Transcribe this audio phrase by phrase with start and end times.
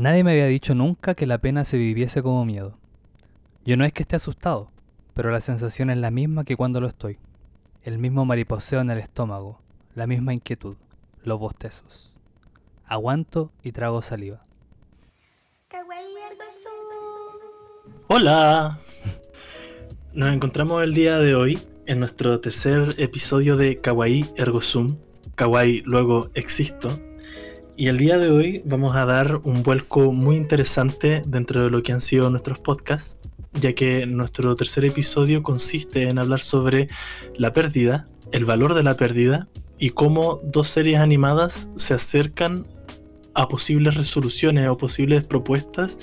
[0.00, 2.78] Nadie me había dicho nunca que la pena se viviese como miedo.
[3.66, 4.70] Yo no es que esté asustado,
[5.12, 7.18] pero la sensación es la misma que cuando lo estoy.
[7.82, 9.60] El mismo mariposeo en el estómago,
[9.94, 10.76] la misma inquietud,
[11.22, 12.14] los bostezos.
[12.86, 14.42] Aguanto y trago saliva.
[18.08, 18.78] Hola.
[20.14, 24.96] Nos encontramos el día de hoy en nuestro tercer episodio de Kawaii Ergo Sum.
[25.34, 26.98] Kawaii luego existo.
[27.80, 31.82] Y el día de hoy vamos a dar un vuelco muy interesante dentro de lo
[31.82, 33.16] que han sido nuestros podcasts,
[33.58, 36.88] ya que nuestro tercer episodio consiste en hablar sobre
[37.38, 39.48] la pérdida, el valor de la pérdida
[39.78, 42.66] y cómo dos series animadas se acercan
[43.32, 45.98] a posibles resoluciones o posibles propuestas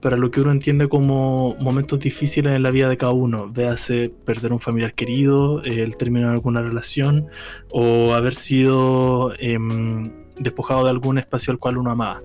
[0.00, 3.52] para lo que uno entiende como momentos difíciles en la vida de cada uno.
[3.52, 7.26] Véase perder un familiar querido, el término de alguna relación
[7.70, 10.10] o haber sido em,
[10.40, 12.22] despojado de algún espacio al cual uno amaba.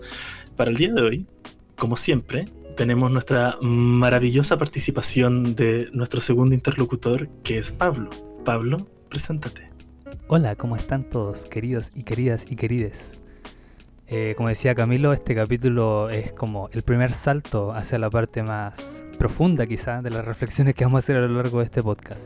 [0.56, 1.28] Para el día de hoy,
[1.78, 8.10] como siempre, tenemos nuestra maravillosa participación de nuestro segundo interlocutor, que es Pablo.
[8.46, 9.70] Pablo, preséntate.
[10.28, 13.20] Hola, ¿cómo están todos, queridos y queridas y querides?
[14.08, 19.06] Eh, como decía Camilo, este capítulo es como el primer salto hacia la parte más
[19.18, 22.24] profunda quizá de las reflexiones que vamos a hacer a lo largo de este podcast.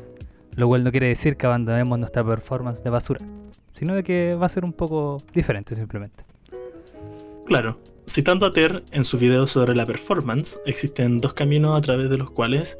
[0.51, 3.19] Lo cual no quiere decir que abandonemos nuestra performance de basura,
[3.77, 6.23] sino de que va a ser un poco diferente simplemente.
[7.45, 7.77] Claro,
[8.09, 12.17] Citando a Ter en su video sobre la performance, existen dos caminos a través de
[12.17, 12.77] los cuales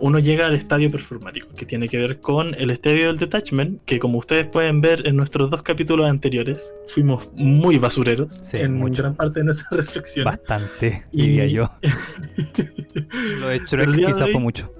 [0.00, 3.98] uno llega al estadio performático, que tiene que ver con el estadio del detachment, que
[3.98, 9.40] como ustedes pueden ver en nuestros dos capítulos anteriores, fuimos muy basureros en gran parte
[9.40, 10.26] de nuestra reflexión.
[10.26, 11.70] Bastante, diría yo.
[13.40, 14.70] Lo de Shrek quizás fue mucho.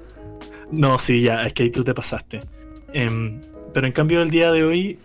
[0.71, 2.41] No, sí, ya, es que ahí tú te pasaste.
[2.93, 3.41] Em,
[3.73, 4.99] pero en cambio el día de hoy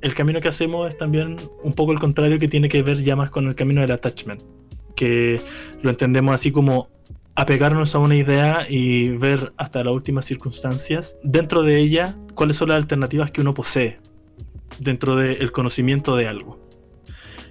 [0.00, 3.16] el camino que hacemos es también un poco el contrario que tiene que ver ya
[3.16, 4.42] más con el camino del attachment,
[4.94, 5.40] que
[5.82, 6.88] lo entendemos así como
[7.34, 12.70] apegarnos a una idea y ver hasta las últimas circunstancias, dentro de ella, cuáles son
[12.70, 13.98] las alternativas que uno posee
[14.78, 16.58] dentro del conocimiento de algo.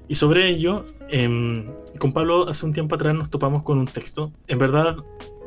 [0.07, 1.65] Y sobre ello, em,
[1.99, 4.31] con Pablo hace un tiempo atrás nos topamos con un texto.
[4.47, 4.97] En verdad,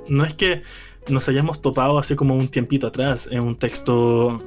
[0.09, 0.63] no es que
[1.09, 4.39] nos hayamos topado hace como un tiempito atrás, en un texto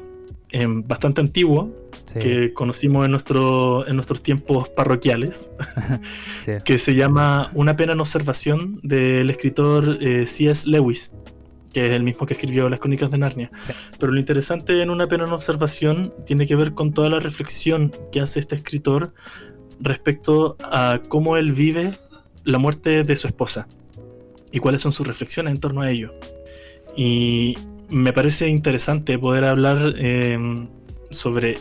[0.51, 1.73] em, bastante antiguo,
[2.19, 5.51] que conocimos en, nuestro, en nuestros tiempos parroquiales,
[6.65, 10.67] que se llama Una pena en observación del escritor eh, C.S.
[10.67, 11.11] Lewis,
[11.73, 13.51] que es el mismo que escribió Las Crónicas de Narnia.
[13.99, 17.91] Pero lo interesante en Una pena en observación tiene que ver con toda la reflexión
[18.11, 19.13] que hace este escritor
[19.79, 21.93] respecto a cómo él vive
[22.43, 23.67] la muerte de su esposa
[24.51, 26.13] y cuáles son sus reflexiones en torno a ello.
[26.95, 27.57] Y
[27.91, 30.67] me parece interesante poder hablar eh,
[31.11, 31.57] sobre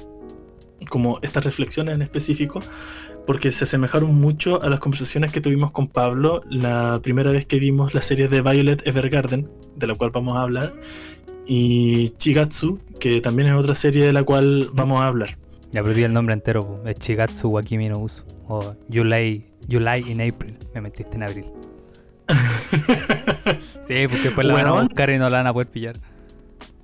[0.88, 2.60] como estas reflexiones en específico,
[3.26, 7.58] porque se asemejaron mucho a las conversaciones que tuvimos con Pablo la primera vez que
[7.58, 10.72] vimos la serie de Violet Evergarden, de la cual vamos a hablar,
[11.46, 15.30] y Chigatsu, que también es otra serie de la cual vamos a hablar.
[15.72, 20.56] Ya perdí el nombre entero, es Chigatsu Wakimi no Uso, o July, July in April,
[20.74, 21.46] me metiste en abril.
[23.86, 25.94] sí, porque después la van a buscar y no la van a poder pillar.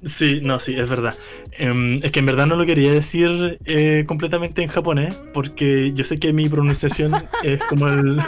[0.07, 1.15] Sí, no, sí, es verdad.
[1.59, 6.05] Em, es que en verdad no lo quería decir eh, completamente en japonés, porque yo
[6.05, 7.13] sé que mi pronunciación
[7.43, 8.19] es como el.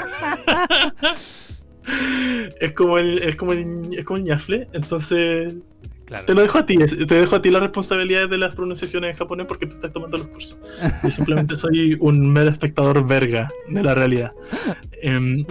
[2.60, 3.18] es como el.
[3.22, 5.54] Es como el, es como el ñafle, entonces.
[6.26, 9.16] Te lo dejo a ti, te dejo a ti la responsabilidad de las pronunciaciones en
[9.18, 10.58] japonés porque tú estás tomando los cursos.
[11.02, 14.32] Yo simplemente soy un mero espectador verga de la realidad.
[15.02, 15.44] Em,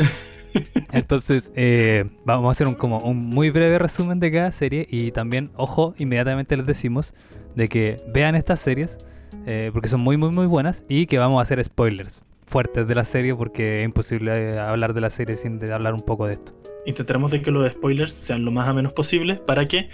[0.91, 5.11] entonces, eh, vamos a hacer un, como un muy breve resumen de cada serie y
[5.11, 7.13] también, ojo, inmediatamente les decimos
[7.55, 8.97] de que vean estas series
[9.45, 12.95] eh, porque son muy, muy, muy buenas y que vamos a hacer spoilers fuertes de
[12.95, 16.33] la serie porque es imposible eh, hablar de la serie sin hablar un poco de
[16.33, 16.53] esto.
[16.85, 19.89] Intentaremos de que los spoilers sean lo más a menos posible para que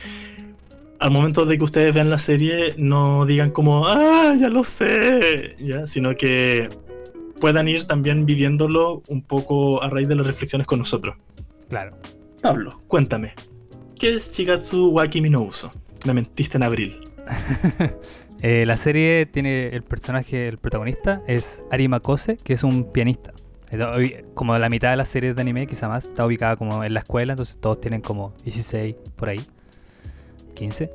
[0.99, 5.55] al momento de que ustedes vean la serie no digan como, ah, ya lo sé,
[5.59, 5.85] ¿ya?
[5.87, 6.69] sino que
[7.43, 11.17] puedan ir también viviéndolo un poco a raíz de las reflexiones con nosotros.
[11.67, 11.97] Claro.
[12.41, 13.33] Pablo, cuéntame,
[13.99, 15.69] ¿qué es Shigatsu Wakimi no Uso?
[16.05, 17.01] Me mentiste en abril.
[18.45, 23.31] Eh, la serie tiene el personaje, el protagonista es Arima Kose, que es un pianista.
[24.33, 26.99] Como la mitad de las series de anime, quizá más, está ubicada como en la
[26.99, 29.39] escuela, entonces todos tienen como 16 por ahí,
[30.55, 30.91] 15.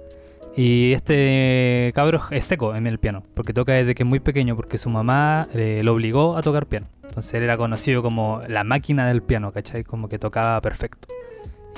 [0.58, 4.56] Y este cabro es seco en el piano, porque toca desde que es muy pequeño,
[4.56, 6.88] porque su mamá eh, lo obligó a tocar piano.
[7.05, 9.84] Entonces él era conocido como la máquina del piano, ¿cachai?
[9.84, 11.06] Como que tocaba perfecto.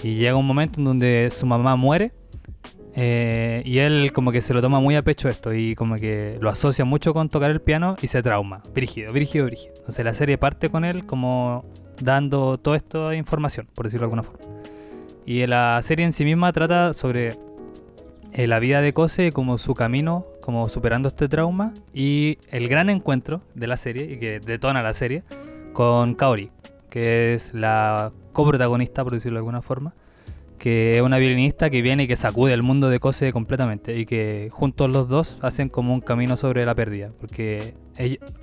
[0.03, 2.13] Y llega un momento en donde su mamá muere
[2.95, 6.39] eh, y él como que se lo toma muy a pecho esto y como que
[6.41, 8.63] lo asocia mucho con tocar el piano y se trauma.
[8.73, 9.75] Brígido, brígido, brígido.
[9.77, 11.67] Entonces la serie parte con él como
[12.01, 14.41] dando toda esta información, por decirlo de alguna forma.
[15.27, 17.37] Y la serie en sí misma trata sobre
[18.33, 22.89] eh, la vida de Kose, como su camino, como superando este trauma y el gran
[22.89, 25.25] encuentro de la serie y que detona la serie
[25.73, 26.51] con Kaori,
[26.89, 29.95] que es la coprotagonista, por decirlo de alguna forma,
[30.59, 34.07] que es una violinista que viene y que sacude el mundo de Kose completamente y
[34.07, 37.75] que juntos los dos hacen como un camino sobre la pérdida, porque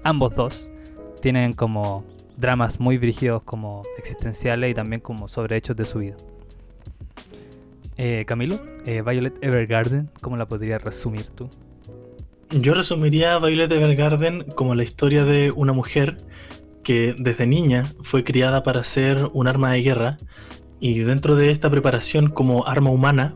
[0.04, 0.68] ambos dos
[1.22, 2.04] tienen como
[2.36, 6.16] dramas muy brígidos como existenciales y también como sobre hechos de su vida.
[7.98, 11.50] Eh, Camilo, eh, Violet Evergarden, ¿cómo la podrías resumir tú?
[12.52, 16.18] Yo resumiría Violet Evergarden como la historia de una mujer
[16.84, 20.18] que desde niña fue criada para ser un arma de guerra
[20.80, 23.36] y dentro de esta preparación como arma humana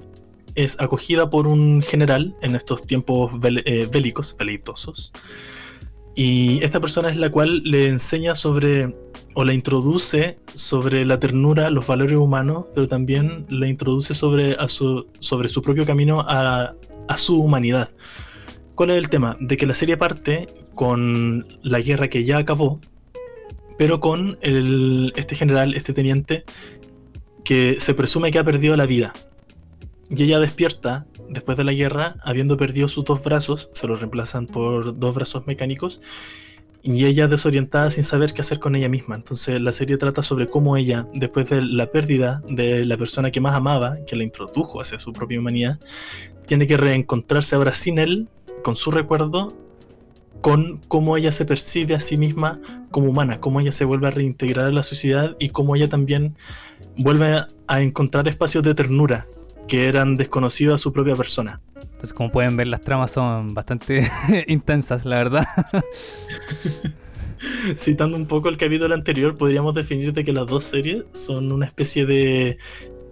[0.56, 5.12] es acogida por un general en estos tiempos eh, bélicos, peleitosos.
[6.16, 8.96] Y esta persona es la cual le enseña sobre
[9.33, 15.06] o la introduce sobre la ternura, los valores humanos, pero también la introduce sobre, su,
[15.63, 16.75] propio camino a,
[17.18, 17.89] su humanidad.
[18.75, 19.38] ¿Cuál es el tema?
[19.39, 22.80] De que la serie parte con la guerra que ya acabó,
[23.78, 26.44] pero con este general, este teniente,
[27.44, 29.13] que se presume que ha perdido la vida.
[30.10, 34.45] Y ella despierta después de la guerra, habiendo perdido sus dos brazos, se los reemplazan
[34.45, 36.01] por dos brazos mecánicos,
[36.83, 39.16] y ella desorientada sin saber qué hacer con ella misma.
[39.16, 43.42] Entonces la serie trata sobre cómo ella, después de la pérdida de la persona que
[43.42, 45.80] más amaba, que la introdujo hacia su propia humanidad,
[46.48, 48.28] tiene que reencontrarse ahora sin él,
[48.63, 49.56] con su recuerdo,
[50.42, 54.12] con cómo ella se percibe a sí misma como humana, cómo ella se vuelve a
[54.12, 56.36] reintegrar a la sociedad y cómo ella también
[56.98, 59.25] vuelve a encontrar espacios de ternura
[59.68, 61.62] que eran desconocidos a su propia persona.
[61.83, 64.10] Entonces, como pueden ver, las tramas son bastante
[64.48, 65.48] intensas, la verdad.
[67.78, 71.66] Citando un poco el capítulo anterior, podríamos definir de que las dos series son una
[71.66, 72.57] especie de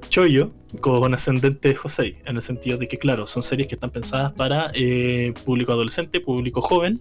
[0.10, 0.51] chollo
[0.81, 4.71] con ascendente José, en el sentido de que, claro, son series que están pensadas para
[4.74, 7.00] eh, público adolescente, público joven,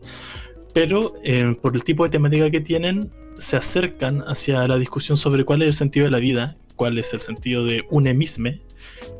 [0.75, 5.44] pero eh, por el tipo de temática que tienen, se acercan hacia la discusión sobre
[5.44, 8.61] cuál es el sentido de la vida, cuál es el sentido de un emisme,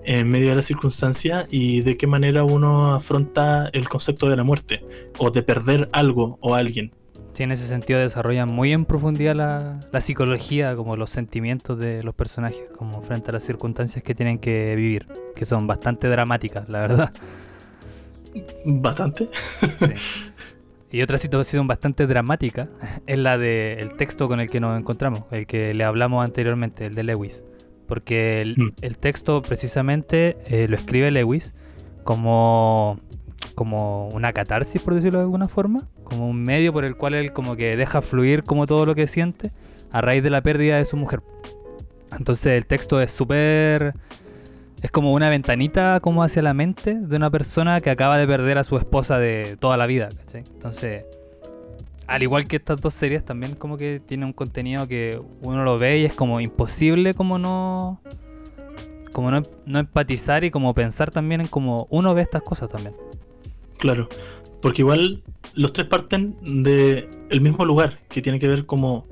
[0.09, 4.43] en medio de la circunstancia y de qué manera uno afronta el concepto de la
[4.43, 4.83] muerte
[5.19, 6.93] o de perder algo o alguien.
[7.35, 12.15] Sí, en ese sentido desarrollan muy en profundidad la, psicología, como los sentimientos de los
[12.15, 15.07] personajes, como frente a las circunstancias que tienen que vivir,
[15.37, 17.13] que son bastante dramáticas, la verdad.
[18.65, 19.29] Bastante.
[20.91, 22.71] Y otra situación bastante dramática
[23.07, 26.95] es la del texto con el que nos encontramos, el que le hablamos anteriormente, el
[26.95, 27.45] de Lewis
[27.88, 28.94] porque el, mm.
[29.00, 31.61] texto precisamente eh, lo escribe Lewis
[32.05, 33.00] como,
[33.55, 37.32] como una catarsis, por decirlo de alguna forma, como un medio por el cual él
[37.32, 39.50] como que deja fluir como todo lo que siente
[39.90, 41.23] a raíz de la pérdida de su mujer.
[42.17, 43.94] Entonces el texto es súper...
[44.81, 48.58] Es como una ventanita como hacia la mente de una persona que acaba de perder
[48.58, 50.08] a su esposa de toda la vida.
[50.32, 51.05] Entonces
[52.09, 55.79] al igual que estas dos series, también como que tiene un contenido que uno lo
[55.79, 58.01] ve y es como imposible como no
[59.13, 59.43] como no,
[59.79, 62.95] empatizar y como pensar también en cómo uno ve estas cosas también.
[63.79, 64.09] Claro,
[64.63, 65.23] porque igual
[65.55, 69.07] los tres parten de el mismo lugar, que tiene que ver como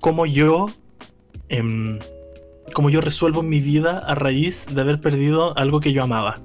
[0.00, 0.66] cómo yo
[1.48, 1.98] em,
[2.74, 6.40] cómo yo resuelvo mi vida a raíz de haber perdido algo que yo amaba.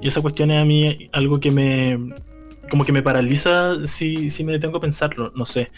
[0.00, 1.98] Y esa cuestión es a mí algo que me,
[2.70, 5.70] como que me paraliza si, si me detengo a pensarlo, no sé.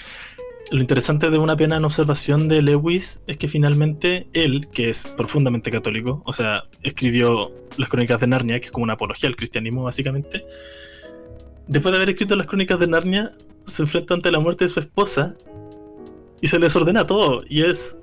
[0.71, 5.07] Lo interesante de una pena en observación de Lewis es que finalmente él, que es
[5.07, 9.37] profundamente católico, o sea, escribió las crónicas de Narnia, que es como una apología al
[9.37, 10.47] cristianismo básicamente,
[11.67, 13.33] después de haber escrito las crónicas de Narnia,
[13.65, 15.35] se enfrenta ante la muerte de su esposa
[16.41, 17.43] y se les ordena todo.
[17.49, 17.99] Y es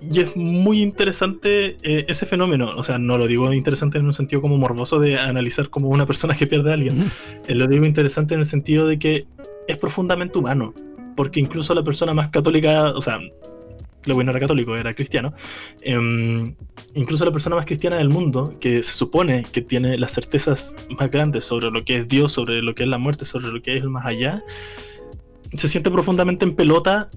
[0.00, 2.72] y es muy interesante eh, ese fenómeno.
[2.76, 6.06] O sea, no lo digo interesante en un sentido como morboso de analizar como una
[6.06, 7.10] persona que pierde a alguien.
[7.46, 9.26] Eh, lo digo interesante en el sentido de que
[9.66, 10.74] es profundamente humano.
[11.16, 13.18] Porque incluso la persona más católica, o sea,
[14.04, 15.34] Lewin no era católico, era cristiano.
[15.80, 16.54] Em,
[16.94, 21.10] incluso la persona más cristiana del mundo, que se supone que tiene las certezas más
[21.10, 23.76] grandes sobre lo que es Dios, sobre lo que es la muerte, sobre lo que
[23.76, 24.44] es el más allá,
[25.56, 27.10] se siente profundamente en pelota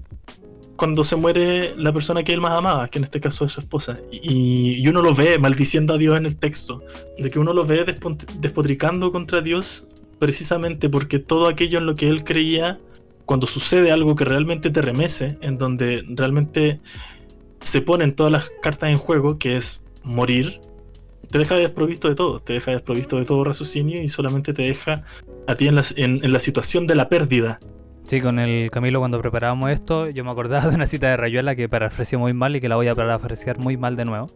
[0.82, 3.60] cuando se muere la persona que él más amaba, que en este caso es su
[3.60, 4.00] esposa.
[4.10, 6.82] Y, uno lo ve maldiciendo a Dios en el texto,
[7.20, 7.84] de que uno lo ve
[8.40, 9.86] despotricando contra Dios
[10.18, 12.80] precisamente porque todo aquello en lo que él creía,
[13.26, 16.80] cuando sucede algo que realmente te remece, en donde realmente
[17.60, 20.60] se ponen todas las cartas en juego, que es morir,
[21.30, 25.04] te deja desprovisto de todo, te deja desprovisto de todo raciocinio y solamente te deja
[25.46, 27.60] a ti en la, en la situación de la pérdida
[28.04, 31.54] Sí, con el Camilo cuando preparábamos esto, yo me acordaba de una cita de Rayuela
[31.54, 34.26] que parafraseé muy mal y que la voy a parafrasear muy mal de nuevo.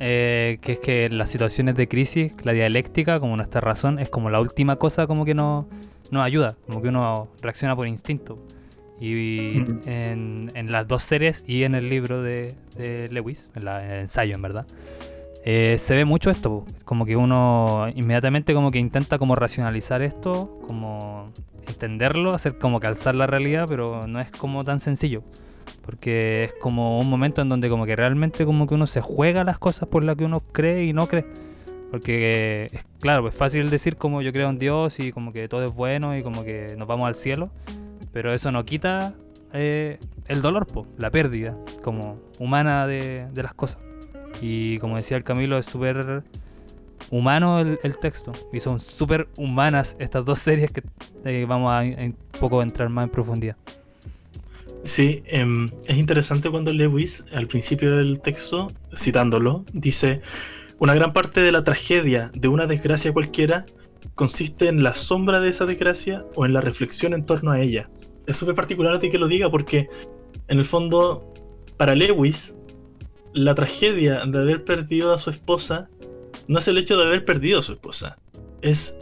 [0.00, 4.08] Eh, que es que en las situaciones de crisis, la dialéctica, como nuestra razón, es
[4.08, 5.66] como la última cosa como que nos,
[6.10, 8.38] nos ayuda, como que uno reacciona por instinto.
[9.00, 12.54] Y en, las dos series y en el libro de,
[13.10, 14.66] Lewis, en, el ensayo en verdad,
[15.44, 20.60] eh, se ve mucho esto, como que uno inmediatamente como que intenta como racionalizar esto,
[20.66, 21.32] como
[21.66, 25.22] entenderlo, hacer como calzar la realidad, pero no es como tan sencillo.
[25.84, 29.44] Porque es como un momento en donde como que realmente como que uno se juega
[29.44, 31.24] las cosas por las que uno cree y no cree.
[31.90, 35.64] Porque es claro, es fácil decir como yo creo en Dios y como que todo
[35.64, 37.50] es bueno y como que nos vamos al cielo.
[38.12, 39.14] Pero eso no quita
[39.52, 40.66] eh, el dolor,
[40.98, 43.84] la pérdida como humana de, las cosas.
[44.40, 46.24] Y como decía el Camilo, es súper
[47.12, 48.32] humano el, texto.
[48.52, 50.82] Y son súper humanas estas dos series que
[51.24, 53.56] eh, vamos a un poco entrar más en profundidad.
[54.82, 60.22] Sí, em, es interesante cuando Lewis, al principio del texto, citándolo, dice,
[60.78, 63.66] una gran parte de la tragedia de una desgracia cualquiera
[64.16, 67.88] consiste en la sombra de esa desgracia o en la reflexión en torno a ella.
[68.26, 69.88] Es súper particular ti que lo diga porque,
[70.48, 71.32] en el fondo,
[71.76, 72.56] para Lewis,
[73.34, 75.88] la tragedia de haber perdido a su esposa
[76.48, 78.18] no es el hecho de haber perdido a su esposa,
[78.60, 78.94] es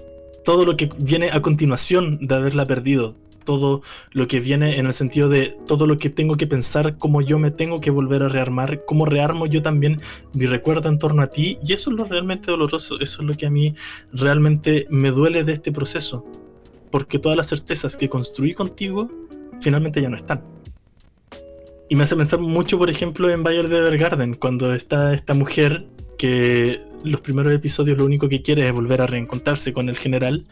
[0.45, 3.83] todo lo que viene a continuación de haberla perdido, todo
[4.13, 7.39] lo que viene en el sentido de todo lo que tengo que pensar, cómo yo
[7.39, 10.01] me tengo que volver a rearmar, cómo rearmo yo también
[10.33, 11.59] mi recuerdo en torno a ti.
[11.65, 13.75] Y eso es lo realmente doloroso, eso es lo que a mí
[14.13, 16.25] realmente me duele de este proceso.
[16.91, 19.11] Porque todas las certezas que construí contigo
[19.61, 20.43] finalmente ya no están.
[21.89, 25.87] Y me hace pensar mucho, por ejemplo, en Bayer de Evergarden, cuando está esta mujer
[26.19, 30.47] que los primeros episodios lo único que quiere es volver a reencontrarse con el general,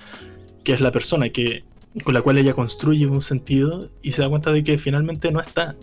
[0.65, 1.65] que es la persona que
[2.05, 5.41] con la cual ella construye un sentido y se da cuenta de que finalmente no
[5.41, 5.77] está.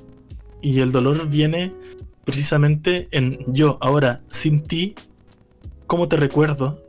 [0.62, 1.74] Y el dolor viene
[2.24, 4.95] precisamente en yo, ahora, sin ti,
[5.88, 6.81] cómo te recuerdo,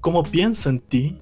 [0.00, 1.18] cómo pienso en ti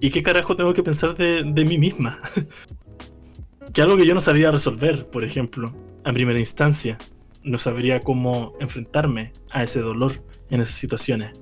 [0.00, 2.20] y qué carajo tengo que pensar de, de mí misma.
[3.72, 6.98] que algo que yo no sabía resolver, por ejemplo, en primera instancia.
[7.44, 11.32] No sabría cómo enfrentarme a ese dolor en esas situaciones.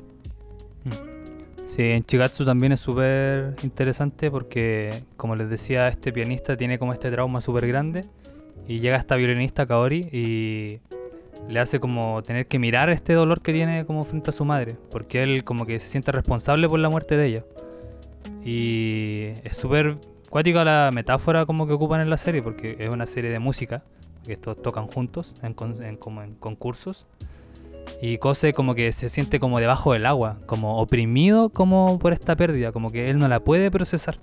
[1.67, 6.93] Sí, en Chigatsu también es súper interesante porque, como les decía, este pianista tiene como
[6.93, 8.07] este trauma súper grande
[8.67, 10.81] y llega esta violinista Kaori y
[11.49, 14.77] le hace como tener que mirar este dolor que tiene como frente a su madre,
[14.91, 17.45] porque él como que se siente responsable por la muerte de ella.
[18.45, 19.99] Y es súper
[20.31, 23.83] cuática la metáfora como que ocupan en la serie, porque es una serie de música,
[24.25, 25.55] que estos tocan juntos en,
[25.97, 27.07] como en concursos.
[28.01, 32.37] Y Kose como que se siente como debajo del agua, como oprimido como por esta
[32.37, 34.19] pérdida, como que él no la puede procesar.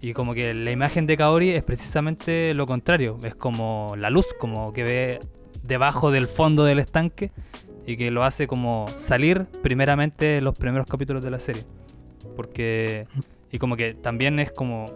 [0.00, 4.26] Y como que la imagen de Kaori es precisamente lo contrario, es como la luz,
[4.38, 5.20] como que ve
[5.64, 7.32] debajo del fondo del estanque
[7.86, 11.64] y que lo hace como salir primeramente en los primeros capítulos de la serie.
[12.34, 13.06] Porque
[13.52, 14.86] y como que también es como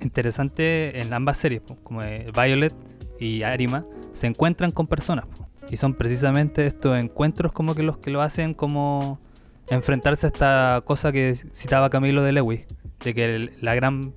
[0.00, 2.74] interesante en ambas series, como Violet
[3.18, 5.26] y Arima se encuentran con personas.
[5.68, 9.20] Y son precisamente estos encuentros como que los que lo hacen como
[9.68, 12.66] enfrentarse a esta cosa que citaba Camilo de Lewis,
[13.04, 14.14] de que la gran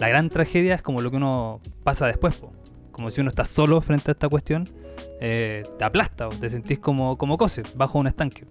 [0.00, 2.42] la gran tragedia es como lo que uno pasa después,
[2.90, 4.68] como si uno está solo frente a esta cuestión,
[5.20, 8.46] eh, te aplasta o te sentís como, como cose bajo un estanque.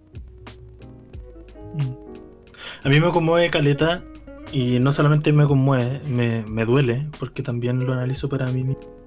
[2.83, 4.03] A mí me conmueve Caleta
[4.51, 8.98] y no solamente me conmueve, me, me duele, porque también lo analizo para mí mismo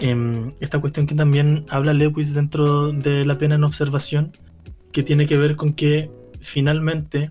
[0.00, 4.32] Em, esta cuestión que también habla Lewis dentro de la pena en observación,
[4.92, 7.30] que tiene que ver con que finalmente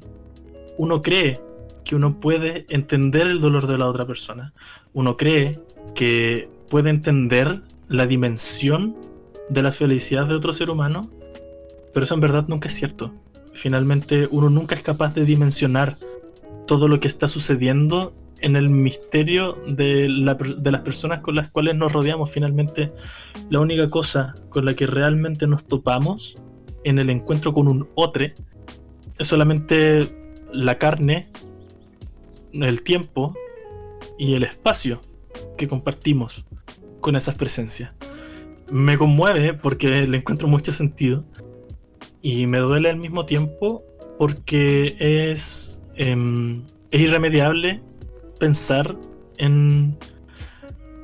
[0.78, 1.40] uno cree
[1.86, 4.54] que uno puede entender el dolor de la otra persona,
[4.94, 5.60] uno cree
[5.96, 8.98] que puede entender la dimensión
[9.50, 11.10] de la felicidad de otro ser humano,
[11.94, 13.14] pero eso en verdad nunca es cierto.
[13.54, 15.96] Finalmente uno nunca es capaz de dimensionar
[16.68, 21.92] todo lo que está sucediendo en el misterio de, las personas con las cuales nos
[21.92, 22.32] rodeamos.
[22.32, 22.92] Finalmente,
[23.50, 26.36] la única cosa con la que realmente nos topamos
[26.84, 28.26] en el encuentro con un otro
[29.18, 30.08] es solamente
[30.52, 31.30] la carne,
[32.54, 33.34] el tiempo
[34.18, 35.02] y el espacio
[35.58, 36.46] que compartimos
[37.02, 37.92] con esas presencias.
[38.72, 41.24] Me conmueve porque le encuentro mucho sentido
[42.22, 43.84] y me duele al mismo tiempo
[44.18, 47.82] porque es, em, es irremediable
[48.38, 48.96] pensar
[49.38, 49.98] en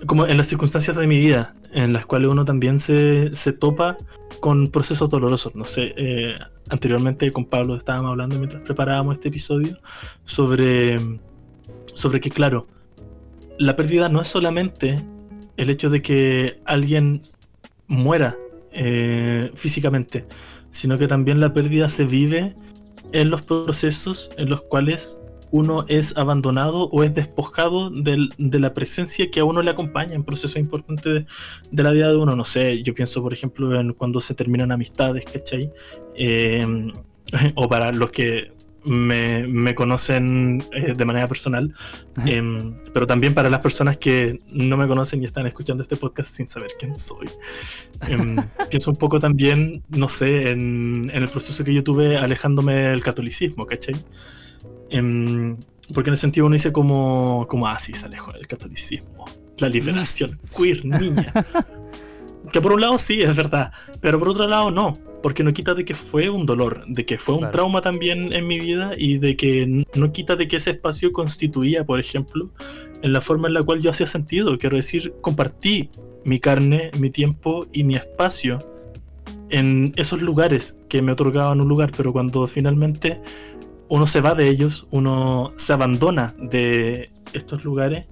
[0.05, 3.97] como en las circunstancias de mi vida en las cuales uno también se, topa
[4.39, 5.55] con procesos dolorosos.
[5.55, 6.35] No sé, eh,
[6.69, 9.77] anteriormente con Pablo estábamos hablando mientras preparábamos este episodio
[10.25, 10.97] sobre,
[11.93, 12.67] sobre que, claro,
[13.57, 15.03] la pérdida no es solamente
[15.57, 17.23] el hecho de que alguien
[17.87, 18.37] muera
[18.71, 20.25] eh, físicamente,
[20.71, 22.55] sino que también la pérdida se vive
[23.11, 25.19] en los procesos en los cuales
[25.53, 30.23] uno es abandonado o es despojado de la presencia que a uno le acompaña en
[30.23, 31.25] procesos importantes
[31.69, 32.35] de, la vida de uno.
[32.35, 35.71] No sé, yo pienso, por ejemplo, en cuando se terminan amistades, ¿cachai?
[36.15, 36.91] Eh,
[37.55, 38.51] o para los que
[38.83, 41.71] me, conocen eh, de manera personal,
[42.25, 46.31] em, pero también para las personas que no me conocen y están escuchando este podcast
[46.31, 47.29] sin saber quién soy.
[48.07, 48.37] Em,
[48.71, 53.67] pienso un poco también, no sé, en, el proceso que yo tuve alejándome del catolicismo,
[53.67, 53.95] ¿cachai?
[54.93, 55.57] Em,
[55.93, 59.25] porque en ese sentido uno dice como, como ah, sí, se alejó del catolicismo.
[59.57, 61.25] La liberación queer, niña.
[62.51, 63.71] que por un lado sí, es verdad,
[64.01, 67.17] pero por otro lado no porque no quita de que fue un dolor, de que
[67.17, 70.71] fue un trauma también en mi vida y de que no quita de que ese
[70.71, 72.51] espacio constituía, por ejemplo,
[73.01, 74.57] en la forma en la cual yo hacía sentido.
[74.57, 75.89] Quiero decir, compartí
[76.25, 78.67] mi carne, mi tiempo y mi espacio
[79.49, 83.21] en esos lugares que me otorgaban un lugar, pero cuando finalmente
[83.89, 88.05] uno se va de ellos, uno se abandona de estos lugares,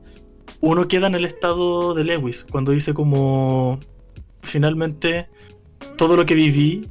[0.59, 3.79] uno queda en el estado de Lewis, cuando dice como
[4.41, 5.29] finalmente
[5.97, 6.89] todo lo que viví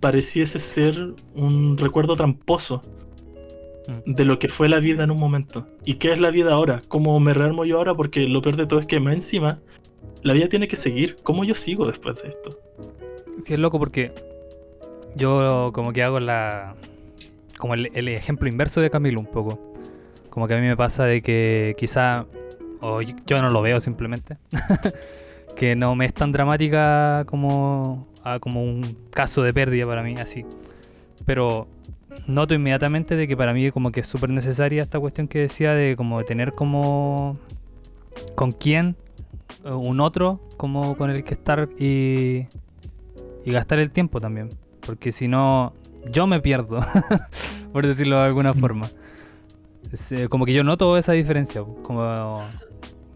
[0.00, 2.82] pareciese ser un recuerdo tramposo
[3.88, 4.12] mm.
[4.12, 5.66] de lo que fue la vida en un momento.
[5.84, 6.82] ¿Y qué es la vida ahora?
[6.88, 7.94] ¿Cómo me rearmo yo ahora?
[7.94, 9.60] Porque lo peor de todo es que más encima,
[10.22, 11.16] la vida tiene que seguir.
[11.22, 12.58] ¿Cómo yo sigo después de esto?
[13.42, 14.12] Sí, es loco porque
[15.14, 16.74] yo como que hago la...
[17.58, 19.72] como el, ejemplo inverso de Camilo un poco.
[20.30, 22.26] Como que a mí me pasa de que quizá...
[22.80, 24.36] o yo no lo veo simplemente.
[25.56, 28.08] que no me es tan dramática como
[28.40, 30.44] como un caso de pérdida para mí, así.
[31.24, 31.68] Pero
[32.26, 35.72] noto inmediatamente de que para mí como que es súper necesaria esta cuestión que decía
[35.72, 37.38] de como tener como
[38.34, 38.96] con quién,
[39.64, 42.46] eh, un otro como con el que estar y,
[43.44, 44.50] y gastar el tiempo también.
[44.84, 45.72] Porque si no,
[46.10, 46.80] yo me pierdo,
[47.72, 48.88] por decirlo de alguna forma.
[50.10, 52.42] Eh, como que yo noto esa diferencia, como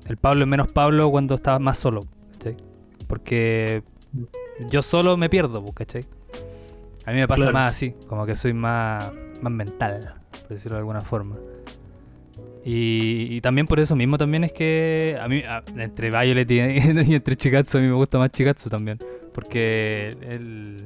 [0.07, 2.03] el Pablo es menos Pablo cuando está más solo.
[3.09, 3.83] Porque
[4.69, 6.05] yo solo me pierdo, pues, ¿cachai?
[7.07, 9.11] A mí me pasa más así, como que soy más,
[9.43, 11.37] más mental, por decirlo de alguna forma.
[12.65, 15.43] Y, también por eso mismo también es que a mí,
[15.77, 16.59] entre Violet y,
[17.15, 18.99] entre Chikatsu, a mí me gusta más Chikatsu también.
[19.33, 20.77] Porque el,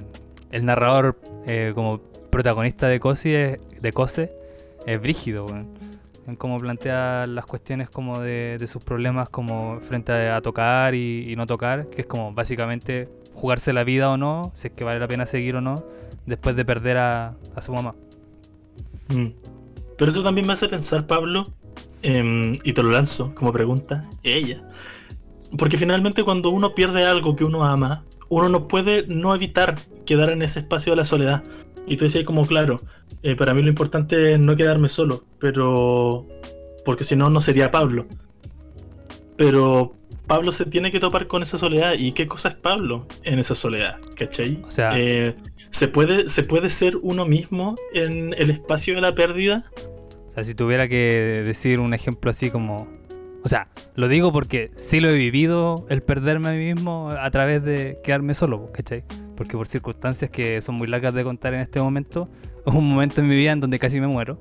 [0.54, 1.98] el narrador eh, como
[2.30, 4.30] protagonista de Kose, de Kose
[4.86, 10.94] es brígido, en cómo plantea las cuestiones como de, sus problemas como frente a, tocar
[10.94, 14.84] y, no tocar, que es como básicamente jugarse la vida o no, si es que
[14.84, 15.82] vale la pena seguir o no,
[16.24, 17.96] después de perder a, su mamá.
[19.08, 19.30] Mm.
[19.98, 21.52] Pero eso también me hace pensar, Pablo,
[22.02, 24.62] em, y te lo lanzo como pregunta, ella.
[25.58, 30.30] Porque finalmente cuando uno pierde algo que uno ama, uno no puede no evitar quedar
[30.30, 31.42] en ese espacio de la soledad.
[31.86, 32.80] Y tú decías como, claro,
[33.22, 36.26] eh, para mí lo importante es no quedarme solo, pero...
[36.84, 38.06] Porque si no, no sería Pablo.
[39.36, 39.94] Pero
[40.26, 41.94] Pablo se tiene que topar con esa soledad.
[41.98, 43.98] ¿Y qué cosa es Pablo en esa soledad?
[44.16, 44.62] ¿Cachai?
[44.66, 45.34] O sea, eh,
[45.70, 49.64] ¿se, puede, ¿se puede ser uno mismo en el espacio de la pérdida?
[50.28, 52.88] O sea, si tuviera que decir un ejemplo así como...
[53.44, 57.30] O sea, lo digo porque sí lo he vivido, el perderme a mí mismo a
[57.30, 59.04] través de quedarme solo, ¿cachai?
[59.36, 62.30] Porque por circunstancias que son muy largas de contar en este momento,
[62.64, 64.38] hubo un momento en mi vida en donde casi me muero.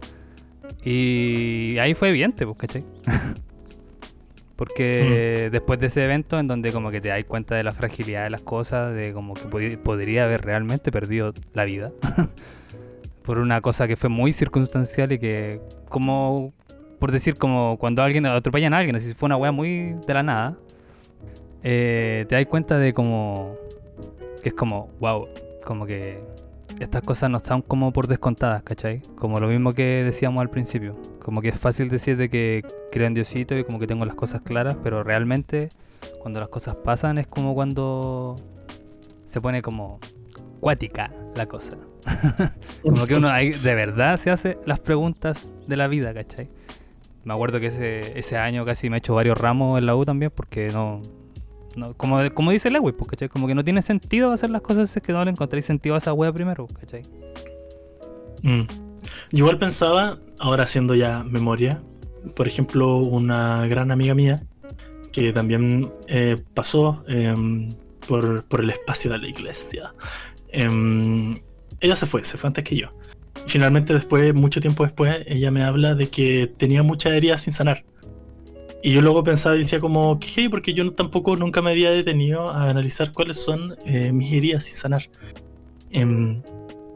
[0.85, 2.85] Y ahí fue evidente, ¿cachai?
[4.55, 5.51] Porque mm.
[5.51, 8.29] después de ese evento en donde como que te das cuenta de la fragilidad de
[8.29, 11.91] las cosas, de como que podría haber realmente perdido la vida
[13.23, 16.53] por una cosa que fue muy circunstancial y que como,
[17.03, 20.23] por decir, como cuando alguien atropellan a alguien, así fue una wea muy de la
[20.23, 20.55] nada,
[21.61, 23.57] eh, te das cuenta de como
[24.41, 25.27] que es como, wow,
[25.65, 26.23] como que
[26.79, 29.01] estas cosas no están como por descontadas, ¿cachai?
[29.17, 30.95] Como lo mismo que decíamos al principio.
[31.19, 34.15] Como que es fácil decir de que creo en Diosito y como que tengo las
[34.15, 35.67] cosas claras, pero realmente
[36.21, 38.37] cuando las cosas pasan es como cuando
[39.25, 39.99] se pone como
[40.61, 41.75] cuática la cosa.
[42.81, 46.47] como que uno ahí de verdad se hace las preguntas de la vida, ¿cachai?
[47.23, 50.03] Me acuerdo que ese, ese año casi me he hecho varios ramos en la U
[50.03, 51.01] también porque no,
[51.97, 53.29] como, como dice Lewis, pues, ¿cachai?
[53.29, 55.95] Como que no tiene sentido hacer las cosas si es que no le encontréis sentido
[55.95, 57.03] a esa wea primero, ¿cachai?
[58.43, 58.63] Mm.
[59.31, 61.81] Igual pensaba, ahora haciendo ya memoria,
[62.35, 64.43] por ejemplo, una gran amiga mía
[65.11, 67.69] que también eh, pasó em,
[68.07, 69.93] por, el espacio de la iglesia.
[70.49, 71.35] Em,
[71.79, 72.89] ella se fue, se fue antes que yo.
[73.47, 77.83] Finalmente, después, mucho tiempo después, ella me habla de que tenía muchas heridas sin sanar
[78.81, 80.49] Y yo luego pensaba y decía como, ¿qué?
[80.49, 84.75] Porque yo tampoco nunca me había detenido a analizar cuáles son eh, mis heridas sin
[84.75, 85.09] sanar.
[85.91, 86.41] Em,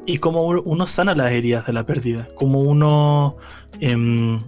[0.06, 2.28] y cómo uno sana las heridas de la pérdida.
[2.36, 3.38] Cómo uno,
[3.80, 4.40] em,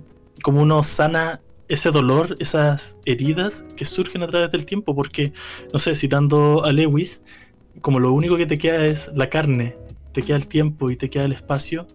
[0.42, 4.96] cómo uno sana ese dolor, esas heridas que surgen a través del tiempo.
[4.96, 5.34] Porque,
[5.74, 7.22] no sé, citando a Lewis,
[7.82, 9.76] como lo único que te queda es la carne,
[10.12, 11.88] te queda el tiempo y te queda el espacio.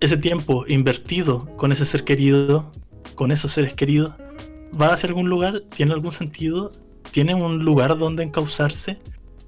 [0.00, 2.70] Ese tiempo invertido con ese ser querido,
[3.14, 4.12] con esos seres queridos,
[4.80, 6.72] va hacia algún lugar, tiene algún sentido,
[7.10, 8.98] tiene un lugar donde encauzarse.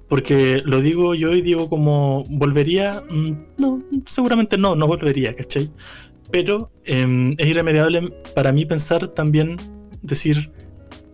[0.09, 3.03] Porque lo digo yo y digo como, ¿volvería?
[3.09, 5.71] Mm, no, seguramente no, no volvería, ¿cachai?
[6.29, 9.57] Pero em, es irremediable para mí pensar también,
[10.03, 10.51] decir,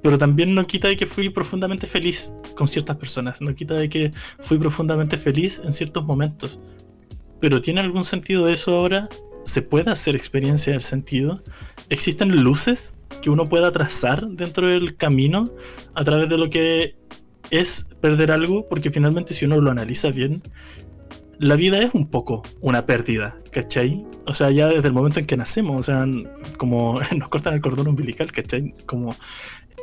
[0.02, 3.90] pero también no quita de que fui profundamente feliz con ciertas personas, no quita de
[3.90, 6.60] que fui profundamente feliz en ciertos momentos.
[7.40, 9.10] Pero ¿tiene algún sentido eso ahora?
[9.46, 11.42] ¿Se puede hacer experiencia del sentido?
[11.90, 15.50] ¿Existen luces que uno pueda trazar dentro del camino
[15.94, 16.96] a través de lo que
[17.52, 20.44] es perder algo, porque finalmente si uno lo analiza bien,
[21.40, 24.06] la vida es un poco una pérdida, ¿cachai?
[24.26, 26.06] O sea, ya desde el momento en que nacemos, o sea,
[26.58, 28.76] como nos cortan el cordón umbilical, ¿cachai?
[28.86, 29.16] Como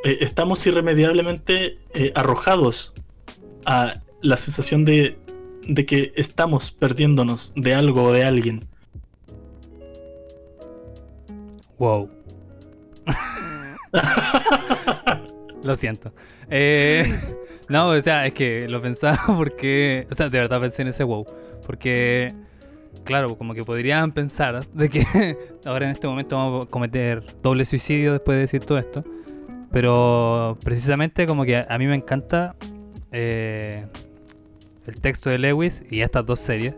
[0.04, 2.94] eh, estamos irremediablemente eh, arrojados
[3.64, 5.18] a la sensación de,
[5.66, 8.68] de que estamos perdiéndonos de algo o de alguien.
[11.78, 12.10] Wow.
[15.62, 16.12] lo siento.
[16.48, 17.18] Eh,
[17.68, 20.06] no, o sea, es que lo pensaba porque.
[20.10, 21.26] O sea, de verdad pensé en ese wow.
[21.66, 22.32] Porque,
[23.04, 27.64] claro, como que podrían pensar de que ahora en este momento vamos a cometer doble
[27.64, 29.04] suicidio después de decir todo esto.
[29.72, 32.54] Pero precisamente, como que a mí me encanta
[33.12, 33.84] eh,
[34.86, 36.74] el texto de Lewis y estas dos series.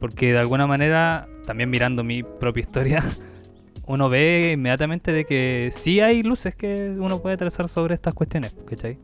[0.00, 3.04] Porque de alguna manera, también mirando mi propia historia
[3.86, 8.54] uno ve inmediatamente de que sí hay luces que uno puede trazar sobre estas cuestiones,
[8.66, 8.98] ¿cachai?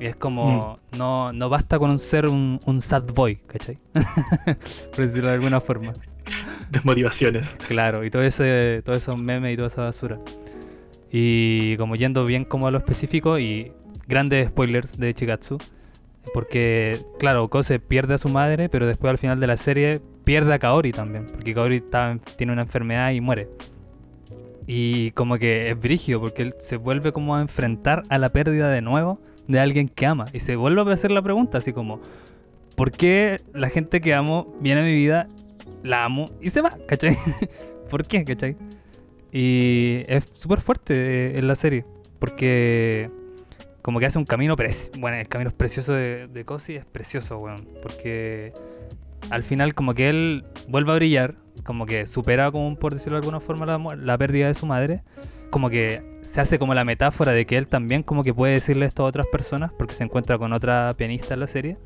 [0.00, 0.96] Y es como, mm.
[0.98, 3.78] no, no basta con ser un, un sad boy, ¿cachai?
[4.94, 5.92] Por decirlo de alguna forma.
[6.70, 7.56] Desmotivaciones.
[7.66, 10.18] Claro, y todo ese, todo esos memes y toda esa basura.
[11.10, 13.72] Y como yendo bien como a lo específico y
[14.06, 15.58] grandes spoilers de Chigatsu.
[16.34, 20.52] Porque, claro, Kose pierde a su madre, pero después al final de la serie pierde
[20.52, 21.82] a Kaori también, porque Kaori
[22.36, 23.48] tiene una enfermedad y muere.
[24.66, 28.68] Y como que es brigio, porque él se vuelve como a enfrentar a la pérdida
[28.68, 30.26] de nuevo de alguien que ama.
[30.34, 32.00] Y se vuelve a hacer la pregunta, así como,
[32.76, 35.28] ¿por qué la gente que amo viene a mi vida,
[35.82, 36.76] la amo y se va?
[36.86, 37.16] ¿Cachai?
[37.90, 38.24] ¿Por qué?
[38.24, 38.56] ¿Cachai?
[39.32, 41.84] Y es súper fuerte eh, en la serie,
[42.18, 43.10] porque
[43.88, 44.54] como que hace un camino,
[44.98, 48.52] bueno, el camino es precioso de, de Cosi, es precioso, weón, porque
[49.30, 53.20] al final como que él vuelve a brillar, como que supera, como por decirlo de
[53.20, 55.04] alguna forma, la, pérdida de su madre,
[55.48, 58.84] como que se hace como la metáfora de que él también como que puede decirle
[58.84, 61.78] esto a otras personas, porque se encuentra con otra pianista en la serie,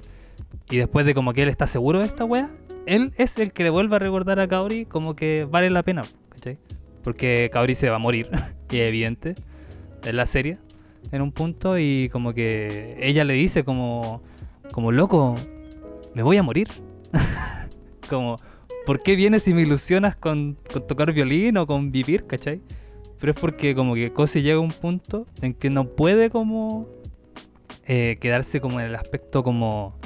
[0.71, 2.51] y después de como que él está seguro de esta wea,
[2.85, 6.03] él es el que le vuelve a recordar a Kaori como que vale la pena,
[6.31, 6.59] ¿cachai?
[7.05, 8.29] Porque Kaori se va a morir,
[8.67, 9.37] que es evidente,
[10.05, 10.59] en la serie,
[11.11, 14.23] en un punto, y como que ella le dice como,
[14.73, 15.35] como loco,
[16.15, 16.69] me voy a morir.
[18.09, 18.37] como,
[18.87, 20.57] ¿por qué vienes y me ilusionas con,
[20.89, 22.61] tocar violín o con vivir, cachai?
[23.19, 26.89] Pero es porque como que Cosi llega a un punto en que no puede como
[27.87, 29.97] eh, quedarse como en el aspecto como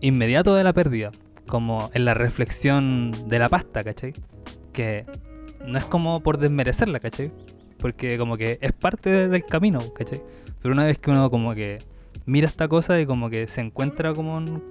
[0.00, 1.12] inmediato de la pérdida,
[1.46, 4.14] como en la reflexión de la pasta, ¿cachai?
[4.72, 5.04] Que
[5.66, 7.30] no es como por desmerecerla, ¿cachai?
[7.82, 10.22] Porque como que es parte del camino, ¿cachai?
[10.62, 11.80] Pero una vez que uno como que
[12.24, 14.62] mira esta cosa y como que se encuentra como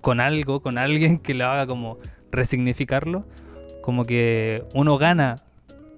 [0.00, 1.98] con algo, con alguien que le haga como
[2.30, 3.26] resignificarlo,
[3.82, 5.36] como que uno gana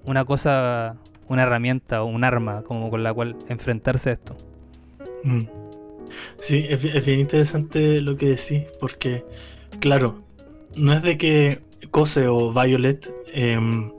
[0.05, 4.35] una cosa, una herramienta o un arma como con la cual enfrentarse a esto.
[5.23, 5.43] Mm.
[6.39, 9.23] Sí, es, bien interesante lo que decís, porque,
[9.79, 10.21] claro,
[10.75, 13.91] no es de que Cose o Violet em,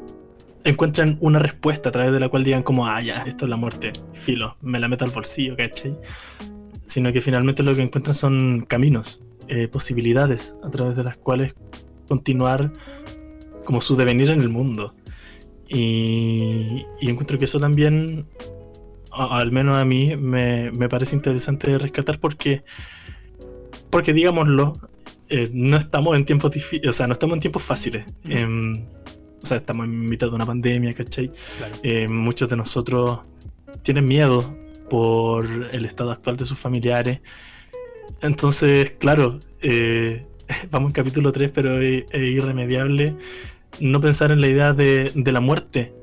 [0.64, 3.56] encuentren una respuesta a través de la cual digan como, ah, ya, esto es la
[3.56, 5.96] muerte, filo, me la meto al bolsillo, ¿cachai?
[6.86, 11.54] Sino que finalmente lo que encuentran son caminos, eh, posibilidades a través de las cuales
[12.08, 12.72] continuar
[13.64, 14.94] como su devenir en el mundo.
[15.68, 18.26] Y, encuentro que eso también,
[19.10, 22.62] al menos a mí, me, parece interesante rescatar porque,
[23.90, 24.78] porque digámoslo,
[25.28, 28.04] eh, no estamos en tiempos difíciles, o sea, no estamos en tiempos fáciles.
[28.24, 28.84] Em,
[29.42, 31.30] o sea, estamos en mitad de una pandemia, ¿cachai?
[31.82, 33.20] Eh, muchos de nosotros
[33.82, 34.56] tienen miedo
[34.88, 37.20] por el estado actual de sus familiares.
[38.20, 40.26] Entonces, claro, eh,
[40.70, 43.16] vamos en capítulo 3, pero es, irremediable
[43.80, 45.94] no pensar en la idea de, la muerte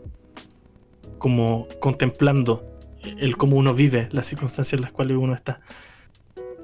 [1.19, 2.65] como contemplando
[3.03, 5.61] el cómo uno vive, las circunstancias en las cuales uno está.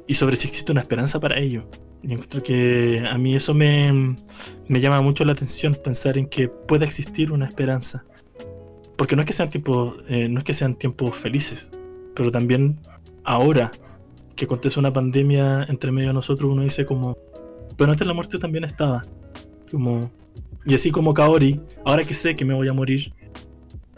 [0.08, 1.68] Y sobre si existe una esperanza para ello.
[2.04, 4.16] Y encuentro que a mí eso me,
[4.68, 8.06] me llama mucho la atención, pensar en que pueda existir una esperanza.
[8.96, 11.70] Porque no es que sean tiempos, eh, no es que sean tiempos felices,
[12.16, 12.80] pero también
[13.24, 13.72] ahora
[14.36, 17.18] que acontece una pandemia entre medio de nosotros, uno dice como,
[17.78, 19.04] pero antes la muerte también estaba.
[19.72, 20.12] Como,
[20.66, 23.14] y así como Kaori, ahora que sé que me voy a morir,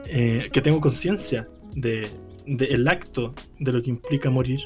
[0.06, 2.08] eh, que tengo conciencia de,
[2.46, 4.62] de el acto de lo que implica morir,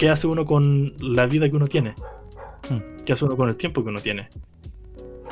[0.00, 1.90] ¿qué hace uno con la vida que uno tiene?
[2.70, 3.04] Hmm.
[3.04, 4.30] ¿Qué hace uno con el tiempo que uno tiene?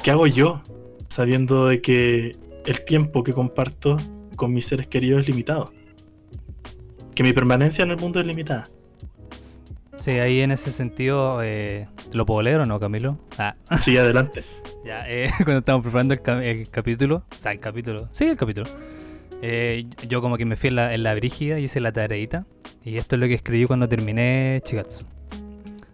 [0.03, 0.63] ¿Qué hago yo
[1.09, 3.97] sabiendo de que el tiempo que comparto
[4.37, 5.73] con mis seres queridos es limitado?
[7.15, 8.69] Que mi permanencia en el mundo es limitada.
[9.97, 13.17] Sí, ahí en ese sentido, eh, ¿lo puedo leer o no, Camilo?
[13.39, 14.45] Ah, Sí, adelante.
[14.85, 18.69] ya, eh, cuando estábamos preparando el, el capítulo, sea, el capítulo, sí, el capítulo,
[19.43, 22.47] eh, yo como que me fui en la, en brígida y hice la tareita,
[22.85, 25.05] y esto es lo que escribí cuando terminé Chigatsu.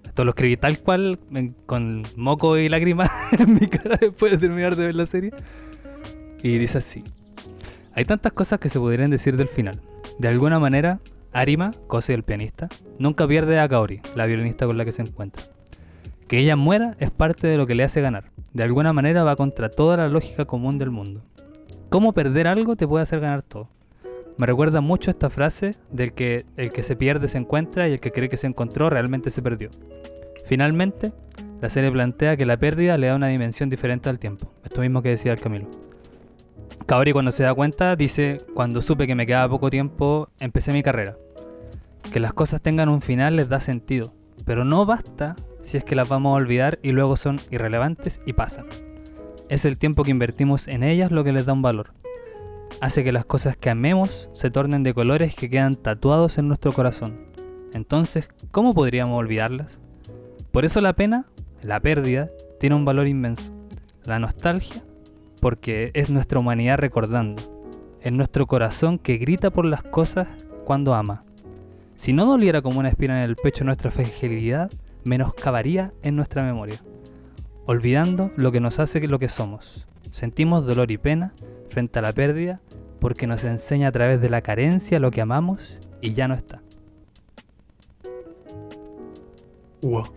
[0.05, 1.19] Esto lo escribí tal cual,
[1.67, 5.33] con moco y lágrimas en mi cara después de terminar de ver la serie.
[6.43, 7.03] Y dice así.
[7.95, 9.81] Hay tantas cosas que se podrían decir del final.
[10.19, 11.01] De alguna manera,
[11.33, 15.43] Arima, Kose el pianista, nunca pierde a Kaori, la violinista con la que se encuentra.
[16.29, 18.31] Que ella muera es parte de lo que le hace ganar.
[18.53, 21.23] De alguna manera va contra toda la lógica común del mundo.
[21.95, 23.69] ¿Cómo perder algo te puede hacer ganar todo?
[24.37, 28.01] Me recuerda mucho esta frase del que el que se pierde se encuentra y el
[28.01, 29.71] que cree que se encontró realmente se perdió.
[30.45, 31.13] Finalmente,
[31.61, 34.51] la serie plantea que la pérdida le da una dimensión diferente al tiempo.
[34.65, 35.69] Esto mismo que decía el Camilo.
[36.87, 40.83] Kaori cuando se da cuenta dice, cuando supe que me quedaba poco tiempo, empecé mi
[40.83, 41.15] carrera.
[42.13, 45.95] Que las cosas tengan un final les da sentido, pero no basta si es que
[45.95, 48.67] las vamos a olvidar y luego son irrelevantes y pasan.
[49.49, 51.93] Es el tiempo que invertimos en ellas lo que les da un valor.
[52.81, 56.73] Hace que las cosas que amemos se tornen de colores que quedan tatuados en nuestro
[56.73, 57.27] corazón.
[57.75, 59.81] Entonces, ¿cómo podríamos olvidarlas?
[60.51, 61.27] Por eso la pena,
[61.63, 63.53] la pérdida, tiene un valor inmenso.
[64.05, 64.83] La nostalgia,
[65.41, 67.43] porque es nuestra humanidad recordando.
[68.01, 70.29] Es nuestro corazón que grita por las cosas
[70.65, 71.25] cuando ama.
[71.97, 74.71] Si no doliera como una espina en el pecho nuestra fragilidad,
[75.05, 76.79] menoscabaría en nuestra memoria,
[77.66, 79.87] olvidando lo que nos hace lo que somos.
[80.03, 81.33] Sentimos dolor y pena
[81.70, 82.61] frente a la pérdida
[83.00, 86.62] porque nos enseña a través de la carencia lo que amamos y ya no está.
[89.83, 90.12] Wow.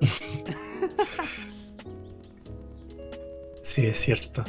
[3.62, 4.44] sí, es cierto.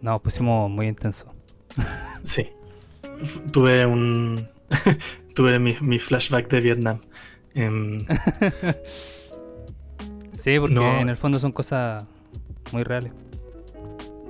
[0.00, 1.34] Nos pusimos muy intenso.
[2.22, 2.48] Sí.
[3.52, 4.48] Tuve un.
[5.34, 7.00] Tuve mi, mi flashback de Vietnam.
[7.54, 7.98] Em,
[10.42, 11.00] Sí, porque No.
[11.00, 12.04] en el fondo son cosas
[12.72, 13.12] muy reales.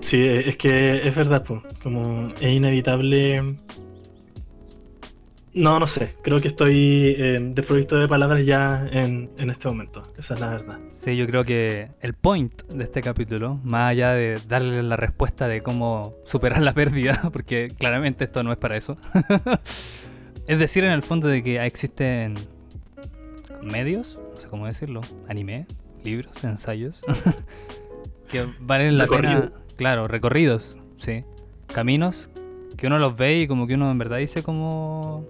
[0.00, 3.58] sí, es que es verdad, po, como es inevitable.
[5.52, 6.14] No, no sé.
[6.22, 10.04] Creo que estoy eh, desprovisto de palabras ya en, en este momento.
[10.16, 10.78] Esa es la verdad.
[10.92, 15.48] Sí, yo creo que el point de este capítulo, más allá de darle la respuesta
[15.48, 18.96] de cómo superar la pérdida, porque claramente esto no es para eso,
[20.46, 22.34] es decir, en el fondo de que existen
[23.62, 25.66] medios, no sé cómo decirlo, anime,
[26.04, 27.00] libros, ensayos,
[28.30, 29.62] que valen la pena, Recorridos.
[29.76, 31.24] claro, recorridos, sí,
[31.72, 32.28] caminos
[32.76, 35.26] que uno los ve y como que uno en verdad dice como,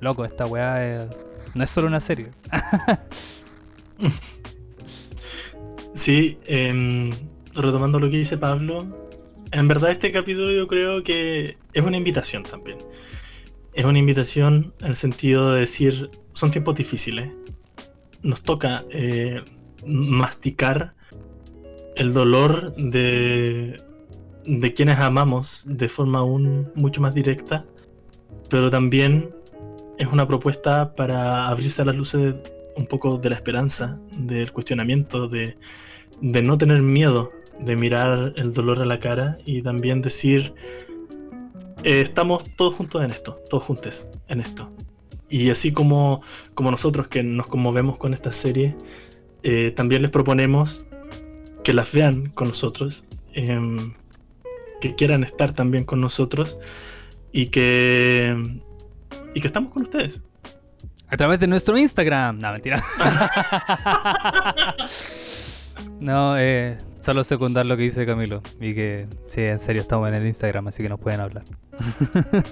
[0.00, 1.10] loco, esta weá es-
[1.54, 2.30] no es solo una serie.
[5.94, 7.10] Sí, em,
[7.54, 8.86] retomando lo que dice Pablo,
[9.50, 12.78] en verdad este capítulo yo creo que es una invitación también.
[13.74, 17.30] Es una invitación en el sentido de decir, son tiempos difíciles.
[18.22, 19.42] Nos toca eh,
[19.86, 20.94] masticar
[21.96, 23.80] el dolor de,
[24.44, 27.64] de quienes amamos de forma aún mucho más directa,
[28.48, 29.34] pero también
[29.98, 32.34] es una propuesta para abrirse a las luces
[32.76, 35.56] un poco de la esperanza, del cuestionamiento, de,
[36.20, 40.54] de no tener miedo, de mirar el dolor a la cara y también decir,
[41.84, 44.72] eh, estamos todos juntos en esto, todos juntos en esto.
[45.32, 46.20] Y así como,
[46.52, 48.76] como nosotros que nos conmovemos con esta serie,
[49.42, 50.84] eh, también les proponemos
[51.64, 53.94] que las vean con nosotros, em,
[54.82, 56.58] que quieran estar también con nosotros
[57.32, 58.36] y que,
[59.34, 60.22] y que estamos con ustedes.
[61.08, 62.38] A través de nuestro Instagram.
[62.38, 62.84] No, mentira.
[65.98, 68.42] no, eh, solo secundar lo que dice Camilo.
[68.60, 71.44] Y que, sí, en serio, estamos en el Instagram, así que nos pueden hablar.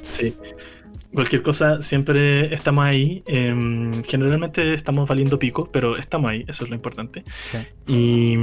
[0.03, 0.35] Sí.
[1.13, 3.23] Cualquier cosa, siempre estamos ahí.
[3.27, 7.25] em, generalmente estamos valiendo pico, pero estamos ahí, eso es lo importante.
[7.51, 7.59] Sí.
[7.87, 8.37] Y,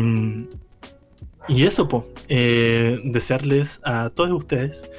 [1.50, 4.90] Y eso, po, eh, desearles a todos ustedes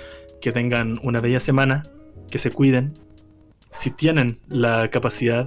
[0.40, 1.82] que tengan una bella semana,
[2.30, 2.94] que se cuiden.
[3.70, 5.46] Si tienen la capacidad,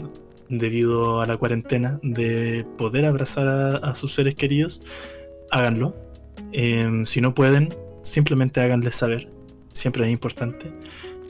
[0.49, 4.83] debido a la cuarentena, de poder abrazar a, a sus seres queridos,
[5.49, 5.95] háganlo.
[6.51, 7.69] Em, si no pueden,
[8.03, 9.27] simplemente háganles saber.
[9.73, 10.71] Siempre es importante.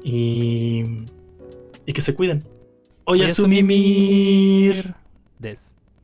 [0.04, 0.84] Y,
[1.86, 2.44] y que se cuiden.
[3.06, 4.94] Oye, Sumimir.
[5.40, 5.76] Des.